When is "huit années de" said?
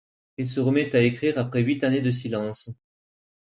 1.61-2.09